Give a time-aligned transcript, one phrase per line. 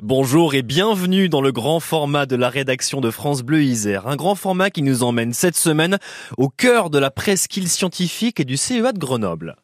[0.00, 4.06] Bonjour et bienvenue dans le grand format de la rédaction de France Bleu Isère.
[4.06, 5.98] Un grand format qui nous emmène cette semaine
[6.36, 9.56] au cœur de la presqu'île scientifique et du CEA de Grenoble.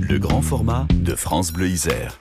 [0.00, 2.18] Le grand format de France Bleu Isère.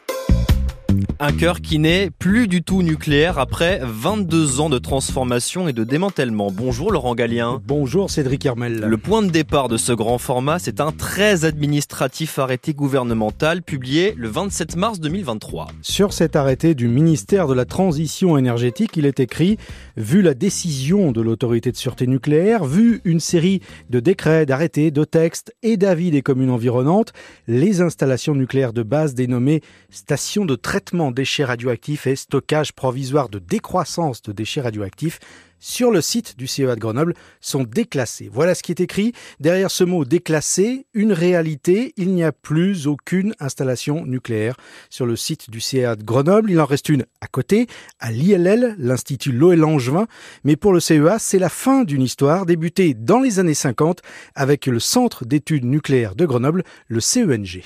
[1.20, 5.84] Un cœur qui n'est plus du tout nucléaire après 22 ans de transformation et de
[5.84, 6.52] démantèlement.
[6.52, 7.60] Bonjour Laurent Gallien.
[7.66, 8.82] Bonjour Cédric Hermel.
[8.82, 14.14] Le point de départ de ce grand format, c'est un très administratif arrêté gouvernemental publié
[14.16, 15.70] le 27 mars 2023.
[15.82, 19.58] Sur cet arrêté du ministère de la Transition énergétique, il est écrit
[19.96, 25.04] Vu la décision de l'autorité de sûreté nucléaire, vu une série de décrets, d'arrêtés, de
[25.04, 27.12] textes et d'avis des communes environnantes,
[27.48, 33.40] les installations nucléaires de base dénommées stations de traitement déchets radioactifs et stockage provisoire de
[33.40, 35.20] décroissance de déchets radioactifs
[35.60, 38.30] sur le site du CEA de Grenoble sont déclassés.
[38.32, 39.14] Voilà ce qui est écrit.
[39.40, 44.56] Derrière ce mot déclassé, une réalité, il n'y a plus aucune installation nucléaire
[44.90, 46.52] sur le site du CEA de Grenoble.
[46.52, 47.68] Il en reste une à côté,
[48.00, 50.08] à l'ILL, l'Institut Loël Langevin.
[50.44, 54.02] Mais pour le CEA, c'est la fin d'une histoire débutée dans les années 50
[54.36, 57.64] avec le Centre d'études nucléaires de Grenoble, le CENG.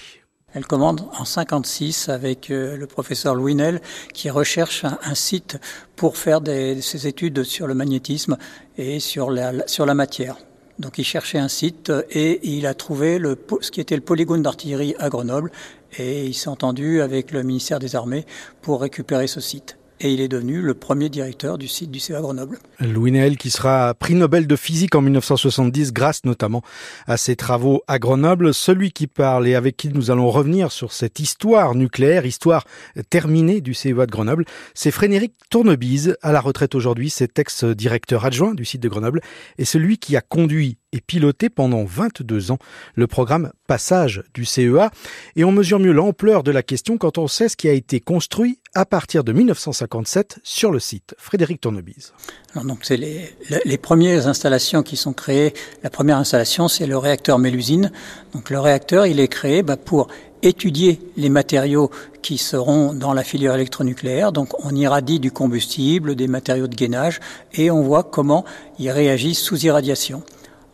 [0.54, 3.82] Elle commande en 56 avec euh, le professeur Louis Nel
[4.14, 5.58] qui recherche un, site
[5.96, 8.38] pour faire ses études sur le magnétisme
[8.78, 10.38] et sur la, matière.
[10.80, 13.22] Donc il cherchait un site et il a trouvé
[13.62, 15.52] ce qui était le polygone d'artillerie à Grenoble
[15.98, 18.26] et il s'est entendu avec le ministère des Armées
[18.62, 22.22] pour récupérer ce site et il est devenu le premier directeur du site du CEA
[22.22, 22.58] Grenoble.
[22.80, 26.64] Louis Néel qui sera prix Nobel de physique en 1970 grâce notamment
[27.06, 28.54] à ses travaux à Grenoble.
[28.54, 32.66] Celui qui parle et avec qui nous allons revenir sur cette histoire nucléaire, histoire
[33.10, 38.54] terminée du CEA de Grenoble, c'est Frédéric Tournebise, à la retraite aujourd'hui, c'est ex-directeur adjoint
[38.54, 39.22] du site de Grenoble
[39.58, 42.60] et celui qui a conduit et piloté pendant 22 ans
[42.96, 44.92] le programme Passage du CEA.
[45.38, 48.02] Et on mesure mieux l'ampleur de la question quand on sait ce qui a été
[48.02, 51.16] construit à partir de 1957 sur le site.
[51.18, 52.14] Frédéric Tournebise.
[52.54, 55.54] Alors donc c'est les, premières installations qui sont créées.
[55.84, 57.92] La première installation, c'est le réacteur Mélusine.
[58.34, 60.10] Donc le réacteur, il est créé bah, pour
[60.44, 61.92] étudier les matériaux
[62.22, 64.32] qui seront dans la filière électronucléaire.
[64.32, 67.20] Donc on irradie du combustible, des matériaux de gainage,
[67.54, 68.44] et on voit comment
[68.80, 70.24] ils réagissent sous irradiation.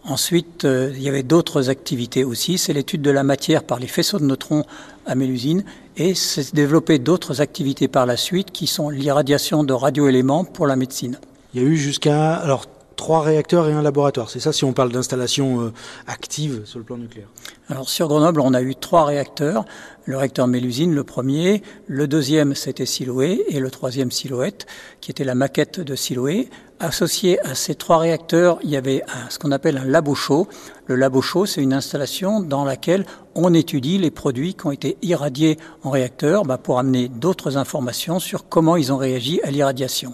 [0.08, 2.58] Ensuite, euh, il y avait d'autres activités aussi.
[2.58, 4.64] C'est l'étude de la matière par les faisceaux de neutrons
[5.06, 5.66] à Mélusine
[5.98, 10.78] et c'est développer d'autres activités par la suite qui sont l'irradiation de radioéléments pour la
[10.78, 11.20] médecine.
[11.54, 14.30] Il y a eu jusqu'à alors trois réacteurs et un laboratoire.
[14.30, 15.74] C'est ça si on parle d'installation euh,
[16.08, 17.28] active sur le plan nucléaire.
[17.70, 19.66] Alors sur Grenoble, on a eu trois réacteurs.
[20.06, 21.64] Le réacteur Mélusine, le premier.
[21.86, 23.44] Le deuxième, c'était Siloé.
[23.50, 24.68] Et le troisième, Silhouette,
[25.02, 26.50] qui était la maquette de Siloé.
[26.80, 30.48] Associé à ces trois réacteurs, il y avait ce qu'on appelle un labo chaud.
[30.86, 34.96] Le labo chaud, c'est une installation dans laquelle on étudie les produits qui ont été
[35.02, 40.14] irradiés en réacteur bah, pour amener d'autres informations sur comment ils ont réagi à l'irradiation.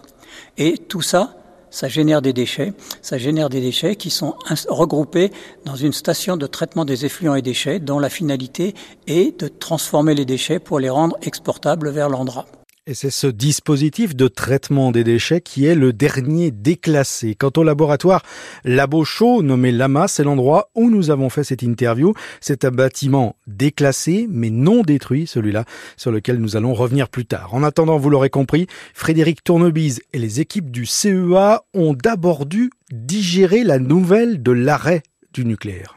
[0.57, 1.35] Et tout ça,
[1.69, 2.71] ça génère des déchets.
[3.01, 4.35] Ça génère des déchets qui sont
[4.69, 5.33] regroupés
[5.65, 8.73] dans une station de traitement des effluents et déchets dont la finalité
[9.07, 12.45] est de transformer les déchets pour les rendre exportables vers l'Andra.
[12.85, 17.33] Et c'est ce dispositif de traitement des déchets qui est le dernier déclassé.
[17.33, 18.23] Quant au laboratoire
[18.65, 22.13] Labo Chaud, nommé Lama, c'est l'endroit où nous avons fait cette interview.
[22.41, 25.63] C'est un bâtiment déclassé, mais non détruit, celui-là,
[25.95, 27.53] sur lequel nous allons revenir plus tard.
[27.53, 32.69] En attendant, vous l'aurez compris, Frédéric Tournebise et les équipes du CEA ont d'abord dû
[32.91, 35.95] digérer la nouvelle de l'arrêt du nucléaire.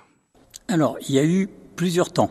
[0.68, 2.28] Alors, il y a eu plusieurs temps.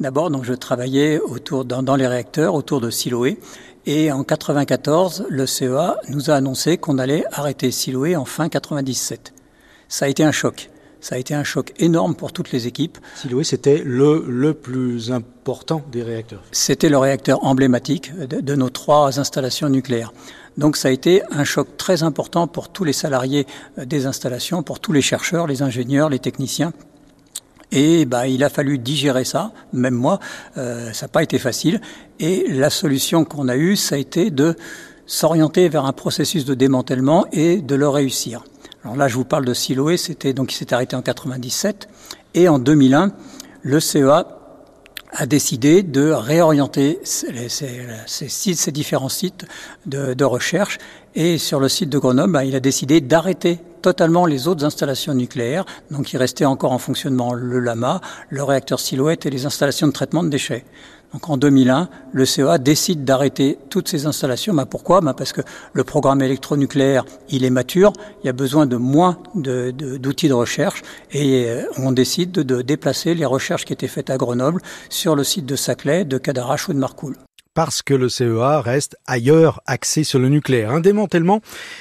[0.00, 3.38] D'abord, donc, je travaillais autour, dans, dans les réacteurs, autour de Siloé.
[3.84, 9.32] Et en 94, le CEA nous a annoncé qu'on allait arrêter Siloé en fin 97.
[9.88, 10.70] Ça a été un choc.
[11.00, 12.98] Ça a été un choc énorme pour toutes les équipes.
[13.16, 16.42] Siloé, c'était le, le plus important des réacteurs.
[16.52, 20.12] C'était le réacteur emblématique de, de, nos trois installations nucléaires.
[20.58, 24.80] Donc ça a été un choc très important pour tous les salariés des installations, pour
[24.80, 26.72] tous les chercheurs, les ingénieurs, les techniciens.
[27.70, 30.20] Et bah, il a fallu digérer ça, même moi,
[30.56, 31.80] euh, ça n'a pas été facile.
[32.18, 34.56] Et la solution qu'on a eue, ça a été de
[35.06, 38.44] s'orienter vers un processus de démantèlement et de le réussir.
[38.84, 41.88] Alors là, je vous parle de Siloé, c'était donc il s'est arrêté en 97
[42.34, 43.12] et en 2001,
[43.62, 44.26] le CEA
[45.10, 49.46] a décidé de réorienter ces, différents sites
[49.86, 50.78] de, de, recherche
[51.14, 55.14] et sur le site de Grenoble, bah, il a décidé d'arrêter totalement les autres installations
[55.14, 55.64] nucléaires.
[55.90, 59.92] Donc il restait encore en fonctionnement le Lama, le réacteur Silhouette et les installations de
[59.92, 60.64] traitement de déchets.
[61.12, 64.52] Donc en 2001, le CEA décide d'arrêter toutes ces installations.
[64.52, 65.00] Bah pourquoi?
[65.00, 65.40] Bah Parce que
[65.72, 67.92] le programme électronucléaire, il est mature,
[68.22, 70.82] il y a besoin de moins d'outils de, recherche
[71.12, 74.60] et euh, on décide de, de, déplacer les recherches qui étaient faites à Grenoble
[74.90, 77.16] sur le site de Saclay, de Cadarache ou de Marcoule.
[77.54, 80.70] Parce que le CEA reste ailleurs axé sur le nucléaire.
[80.70, 81.40] Un démantèlement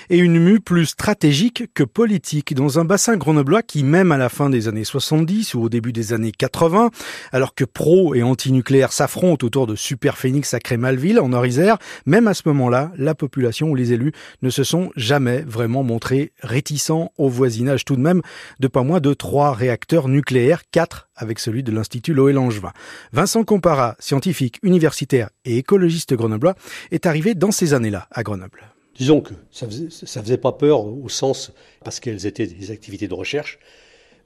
[0.09, 4.29] et une mue plus stratégique que politique dans un bassin grenoblois qui, même à la
[4.29, 6.89] fin des années 70 ou au début des années 80,
[7.31, 12.27] alors que pro et anti-nucléaire s'affrontent autour de Super Phoenix à Crémalville, en Nord-Isère, même
[12.27, 17.11] à ce moment-là, la population ou les élus ne se sont jamais vraiment montrés réticents
[17.17, 18.21] au voisinage tout de même
[18.59, 22.71] de pas moins de trois réacteurs nucléaires, quatre avec celui de l'Institut Loé-Langevin.
[23.11, 26.55] Vincent Compara, scientifique, universitaire et écologiste grenoblois,
[26.91, 28.63] est arrivé dans ces années-là à Grenoble.
[28.95, 31.51] Disons que ça ça faisait pas peur au sens
[31.83, 33.59] parce qu'elles étaient des activités de recherche,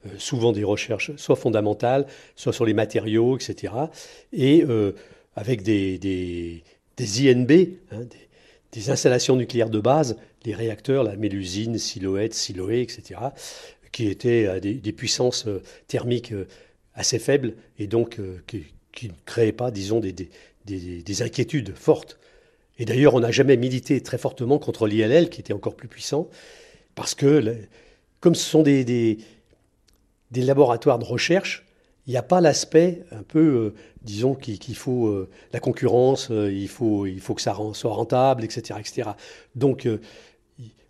[0.06, 2.06] euh, souvent des recherches soit fondamentales,
[2.36, 3.74] soit sur les matériaux, etc.
[4.32, 4.92] Et euh,
[5.36, 6.62] avec des, des,
[6.98, 7.50] INB,
[7.90, 8.04] hein,
[8.72, 13.20] des, installations nucléaires de base, les réacteurs, la Mélusine, Siloète, Siloé, etc.,
[13.92, 16.48] qui étaient à des, des puissances euh, thermiques euh,
[16.94, 20.14] assez faibles et donc euh, qui, ne créaient pas, disons, des
[20.68, 22.18] inquiétudes fortes.
[22.78, 26.28] Et d'ailleurs, on n'a jamais milité très fortement contre l'ILL, qui était encore plus puissant,
[26.94, 27.56] parce que,
[28.20, 29.18] comme ce sont des, des,
[30.30, 31.64] des laboratoires de recherche,
[32.06, 36.30] il n'y a pas l'aspect un peu, euh, disons, qu'il qu faut euh, la concurrence,
[36.30, 38.80] euh, il, faut, il faut que ça soit rentable, etc.
[38.80, 39.10] etc.
[39.54, 39.88] Donc,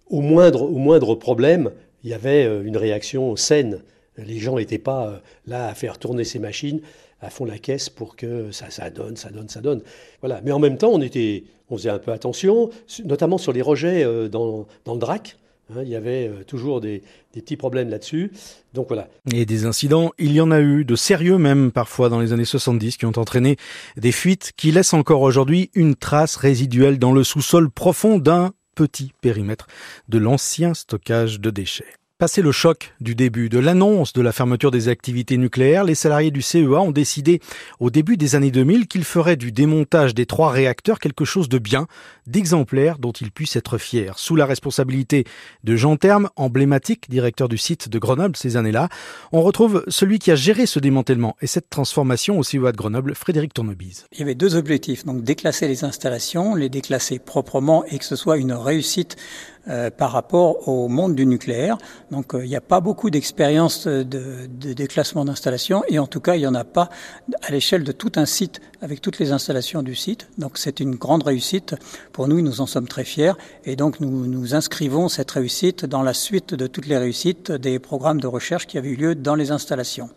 [0.08, 1.70] au, moindre, au moindre problème,
[2.04, 3.82] il y avait une réaction saine.
[4.16, 6.80] Les gens n'étaient pas là à faire tourner ces machines
[7.22, 9.80] à fond la caisse pour que ça, ça donne, ça donne, ça donne.
[10.20, 10.40] Voilà.
[10.44, 12.70] Mais en même temps, on, était, on faisait un peu attention,
[13.04, 15.38] notamment sur les rejets euh, dans, dans le drac.
[15.70, 17.02] Hein, il y avait euh, toujours des,
[17.32, 18.32] des petits problèmes là-dessus.
[18.74, 19.08] Donc voilà.
[19.32, 22.44] Et des incidents, il y en a eu, de sérieux même parfois dans les années
[22.44, 23.56] 70, qui ont entraîné
[23.96, 29.12] des fuites qui laissent encore aujourd'hui une trace résiduelle dans le sous-sol profond d'un petit
[29.20, 29.68] périmètre
[30.08, 32.01] de l'ancien stockage de déchets.
[32.22, 36.30] Passé le choc du début de l'annonce de la fermeture des activités nucléaires, les salariés
[36.30, 37.40] du CEA ont décidé
[37.80, 41.58] au début des années 2000 qu'ils feraient du démontage des trois réacteurs quelque chose de
[41.58, 41.88] bien,
[42.28, 44.12] d'exemplaire dont ils puissent être fiers.
[44.14, 45.24] Sous la responsabilité
[45.64, 48.88] de Jean Terme, emblématique directeur du site de Grenoble ces années-là,
[49.32, 53.16] on retrouve celui qui a géré ce démantèlement et cette transformation au CEA de Grenoble,
[53.16, 54.06] Frédéric Tournebise.
[54.12, 58.14] Il y avait deux objectifs, donc déclasser les installations, les déclasser proprement et que ce
[58.14, 59.16] soit une réussite
[59.68, 61.78] euh, par rapport au monde du nucléaire.
[62.10, 66.18] Donc euh, il n'y a pas beaucoup d'expérience de, de, déclassement d'installation et en tout
[66.18, 66.90] cas il n'y en a pas
[67.42, 70.28] à l'échelle de tout un site avec toutes les installations du site.
[70.36, 71.76] Donc c'est une grande réussite
[72.12, 76.02] pour nous, nous en sommes très fiers et donc nous, nous inscrivons cette réussite dans
[76.02, 79.36] la suite de toutes les réussites des programmes de recherche qui avaient eu lieu dans
[79.36, 80.10] les installations.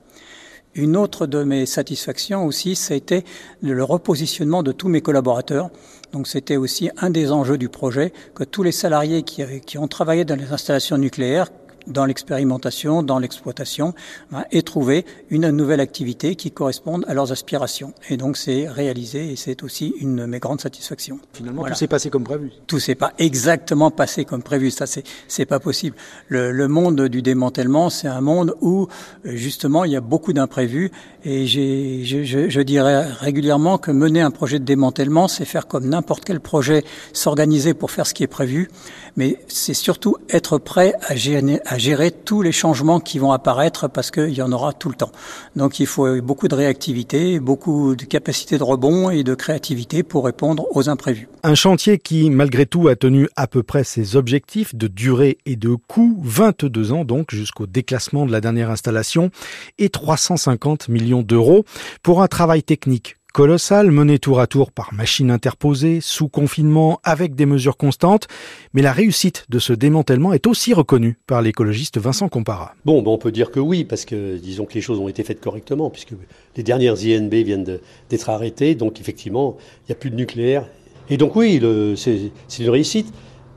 [0.75, 3.24] Une autre de mes satisfactions aussi, c'était
[3.62, 5.69] le repositionnement de tous mes collaborateurs.
[6.12, 9.88] Donc c'était aussi un des enjeux du projet, que tous les salariés qui, qui ont
[9.88, 11.50] travaillé dans les installations nucléaires,
[11.88, 13.94] dans l'expérimentation, dans l'exploitation,
[14.34, 17.94] hein, et trouver une nouvelle activité qui corresponde à leurs aspirations.
[18.10, 21.20] Et donc c'est réalisé et c'est aussi une de mes grandes satisfactions.
[21.34, 21.76] Finalement, voilà.
[21.76, 22.52] tout s'est passé comme prévu.
[22.68, 24.72] Tout s'est pas exactement passé comme prévu.
[24.72, 25.96] Ça, c'est c'est pas possible.
[26.28, 28.88] Le, le, monde du démantèlement, c'est un monde où
[29.24, 30.92] justement il y a beaucoup d'imprévus.
[31.24, 35.68] Et j'ai, je, je, je dirais régulièrement que mener un projet de démantèlement, c'est faire
[35.68, 36.84] comme n'importe quel projet,
[37.14, 38.70] s'organiser pour faire ce qui est prévu,
[39.16, 44.34] mais c'est surtout être prêt à gérer, tous les changements qui vont apparaître parce qu'il
[44.34, 45.12] y en aura tout le temps.
[45.56, 50.26] Donc il faut beaucoup de réactivité, beaucoup de capacité de rebond et de créativité pour
[50.26, 51.28] répondre aux imprévus.
[51.44, 55.56] Un chantier qui, malgré tout, a tenu à peu près ses objectifs de durée et
[55.56, 59.30] de coût, 22 ans donc jusqu'au déclassement de la dernière installation
[59.78, 61.66] et 350 millions d'euros
[62.04, 67.35] pour un travail technique colossal, mené tour à tour par machine interposée, sous confinement, avec
[67.35, 68.30] des mesures constantes.
[68.73, 72.75] Mais la réussite de ce démantèlement est aussi reconnue par l'écologiste Vincent Compara.
[72.85, 75.21] Bon, ben on peut dire que oui, parce que disons que les choses ont été
[75.25, 76.13] faites correctement, puisque
[76.56, 80.65] les dernières INB viennent d'être arrêtées, donc effectivement, il n'y a plus de nucléaire.
[81.09, 81.61] Et donc oui,
[81.97, 83.13] c'est une réussite.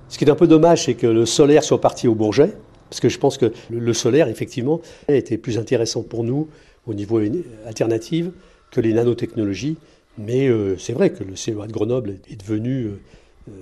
[0.08, 2.52] Ce qui est un peu dommage, c'est que le solaire soit parti au Bourget,
[2.90, 6.48] parce que je pense que le solaire, effectivement, était plus intéressant pour nous
[6.84, 7.20] au niveau
[7.64, 8.32] alternative
[8.70, 9.76] que les nanotechnologies.
[10.18, 13.00] Mais euh, c'est vrai que le CEA de Grenoble est devenu euh,
[13.48, 13.52] euh,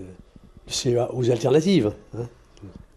[0.66, 1.92] le CEA aux alternatives.
[2.16, 2.28] Hein.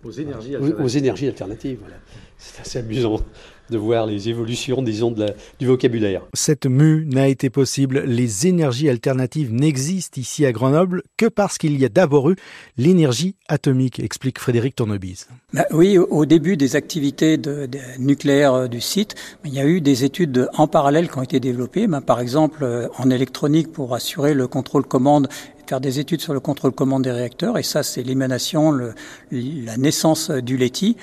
[0.04, 0.80] Aux énergies alternatives.
[0.80, 1.98] Aux, aux énergies alternatives, voilà.
[2.38, 3.20] C'est assez amusant
[3.70, 6.22] de voir les évolutions, disons, de la, du vocabulaire.
[6.34, 8.04] Cette mue n'a été possible.
[8.06, 12.36] Les énergies alternatives n'existent ici à Grenoble que parce qu'il y a d'abord eu
[12.78, 15.28] l'énergie atomique, explique Frédéric Tournebise.
[15.54, 19.82] Bah oui, au début des activités de, de nucléaires du site, il y a eu
[19.82, 21.88] des études en parallèle qui ont été développées.
[21.88, 25.28] Bah, par exemple, en électronique pour assurer le contrôle-commande
[25.70, 30.58] faire des études sur le contrôle-commande des réacteurs, et ça, c'est l'émanation, la naissance du
[30.58, 30.98] LETI.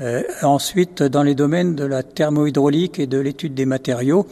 [0.00, 4.26] Euh, ensuite, dans les domaines de la thermohydraulique et de l'étude des matériaux,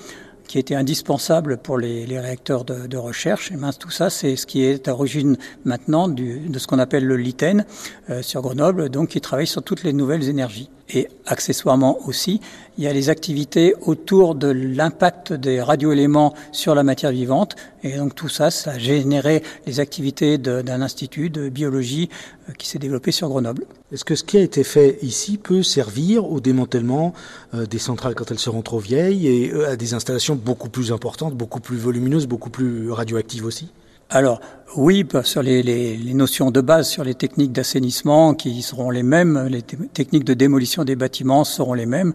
[0.51, 3.53] qui était indispensable pour les, réacteurs de, recherche.
[3.53, 7.07] Et mince, tout ça, c'est ce qui est à l'origine maintenant de ce qu'on appelle
[7.07, 7.65] le LITEN
[8.09, 10.69] euh, sur Grenoble, donc qui travaille sur toutes les nouvelles énergies.
[10.93, 12.41] Et accessoirement aussi,
[12.77, 17.55] il y a les activités autour de l'impact des radioéléments sur la matière vivante.
[17.85, 22.09] Et donc tout ça, ça a généré les activités d'un institut de biologie
[22.49, 23.67] euh, qui s'est développé sur Grenoble.
[23.93, 27.13] Est-ce que ce qui a été fait ici peut servir au démantèlement
[27.55, 31.35] euh, des centrales quand elles seront trop vieilles et à des installations beaucoup plus importantes,
[31.35, 33.69] beaucoup plus volumineuses, beaucoup plus radioactives aussi?
[34.11, 34.41] Alors
[34.77, 39.63] oui, sur les, notions de base, sur les techniques d'assainissement qui seront les mêmes, les
[39.63, 42.13] techniques de démolition des bâtiments seront les mêmes.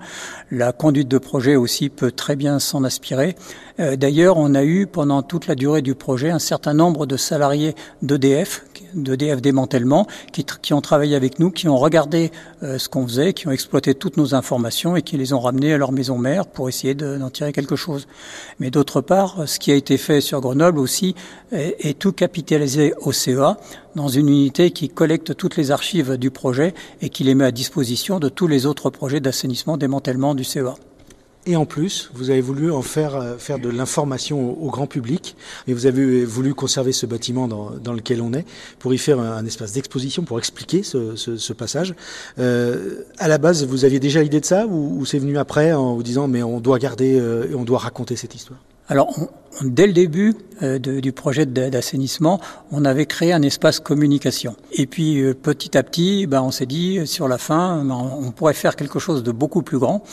[0.51, 3.35] La conduite de projet aussi peut très bien s'en aspirer.
[3.79, 7.17] Euh, d'ailleurs, on a eu pendant toute la durée du projet un certain nombre de
[7.17, 8.63] salariés d'EDF,
[8.93, 12.31] d'EDF démantèlement, qui, qui, ont travaillé avec nous, qui ont regardé
[12.63, 15.73] euh, ce qu'on faisait, qui ont exploité toutes nos informations et qui les ont ramenées
[15.73, 18.07] à leur maison mère pour essayer d'en tirer quelque chose.
[18.59, 21.15] Mais d'autre part, ce qui a été fait sur Grenoble aussi
[21.51, 23.57] est, est tout capitalisé au CEA
[23.95, 27.51] dans une unité qui collecte toutes les archives du projet et qui les met à
[27.51, 30.75] disposition de tous les autres projets d'assainissement démantèlement du CEA.
[31.47, 35.35] Et en plus, vous avez voulu en faire, euh, faire de l'information au, grand public.
[35.67, 38.45] Et vous avez voulu conserver ce bâtiment dans, dans lequel on est
[38.79, 41.93] pour y faire un, espace d'exposition pour expliquer ce, ce, ce passage.
[42.39, 45.71] Euh, à la base, vous aviez déjà l'idée de ça ou, ou c'est venu après
[45.73, 48.59] en vous disant mais on doit garder euh, on doit raconter cette histoire?
[48.87, 49.15] Alors,
[49.63, 52.39] dès le début euh, du projet d'assainissement,
[52.71, 54.55] on avait créé un espace communication.
[54.71, 58.31] Et puis, euh, petit à petit, ben, on s'est dit, sur la fin, ben, on
[58.31, 60.03] pourrait faire quelque chose de beaucoup plus grand,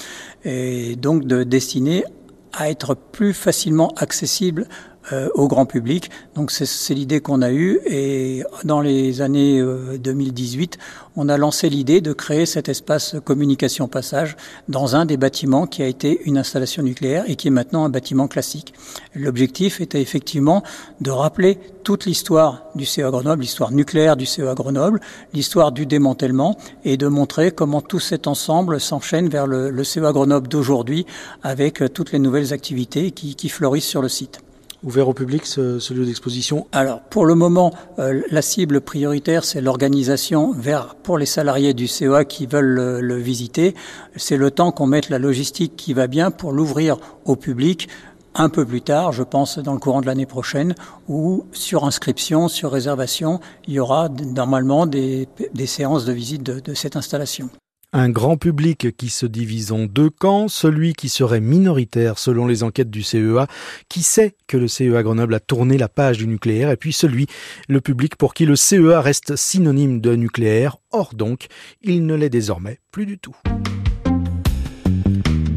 [0.44, 2.04] et donc de destiné
[2.52, 4.66] à être plus facilement accessible
[5.12, 6.10] euh, au grand public.
[6.36, 9.60] Donc c'est l'idée qu'on a eue et dans les années
[9.98, 14.36] 2018, euh, on a lancé l'idée de créer cet espace communication passage
[14.68, 17.88] dans un des bâtiments qui a été une installation nucléaire et qui est maintenant un
[17.88, 18.74] bâtiment classique.
[19.16, 20.62] L'objectif était effectivement
[21.00, 25.00] de rappeler toute l'histoire du CEA Grenoble, l'histoire nucléaire du CEA Grenoble,
[25.34, 30.12] l'histoire du démantèlement et de montrer comment tout cet ensemble s'enchaîne vers le, le CEA
[30.12, 31.06] Grenoble d'aujourd'hui
[31.42, 34.40] avec toutes les nouvelles activités qui, qui fleurissent sur le site
[34.84, 39.60] ouvert au public ce, lieu d'exposition Alors pour le moment, euh, la cible prioritaire c'est
[39.60, 43.74] l'organisation vers pour les salariés du CEA qui veulent le, visiter.
[44.16, 47.88] C'est le temps qu'on mette la logistique qui va bien pour l'ouvrir au public
[48.34, 50.74] un peu plus tard, je pense dans le courant de l'année prochaine,
[51.06, 55.28] où sur inscription, sur réservation, il y aura normalement des,
[55.66, 57.50] séances de visite de cette installation.
[57.94, 62.62] Un grand public qui se divise en deux camps, celui qui serait minoritaire selon les
[62.62, 63.46] enquêtes du CEA,
[63.90, 67.26] qui sait que le CEA Grenoble a tourné la page du nucléaire, et puis celui,
[67.68, 71.48] le public pour qui le CEA reste synonyme de nucléaire, or donc,
[71.82, 73.36] il ne l'est désormais plus du tout.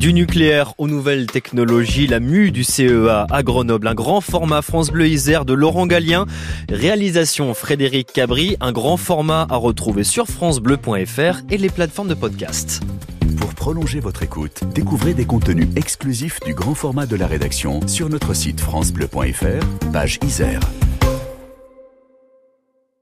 [0.05, 4.91] Du nucléaire aux nouvelles technologies, la mue du CEA à Grenoble, un grand format France
[4.91, 6.27] Bleu Isère de Laurent Gallien,
[6.69, 12.83] réalisation Frédéric Cabri, un grand format à retrouver sur francebleu.fr et les plateformes de podcast.
[13.37, 18.07] Pour prolonger votre écoute, découvrez des contenus exclusifs du grand format de la rédaction sur
[18.07, 20.59] notre site francebleu.fr, page Isère.